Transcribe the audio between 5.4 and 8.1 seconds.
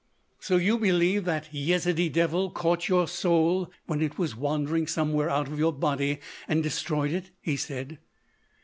of your body, and destroyed it," he said.